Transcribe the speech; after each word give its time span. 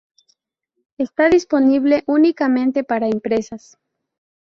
Está 0.97 1.29
disponible 1.29 2.03
únicamente 2.07 2.83
para 2.83 3.05
empresas. 3.07 3.77